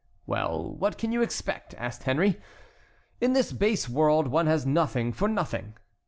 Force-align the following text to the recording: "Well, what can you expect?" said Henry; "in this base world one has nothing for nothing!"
"Well, 0.25 0.73
what 0.77 0.97
can 0.97 1.11
you 1.11 1.21
expect?" 1.21 1.73
said 1.77 2.01
Henry; 2.01 2.41
"in 3.19 3.33
this 3.33 3.51
base 3.53 3.87
world 3.87 4.29
one 4.29 4.47
has 4.47 4.65
nothing 4.65 5.13
for 5.13 5.27
nothing!" 5.27 5.75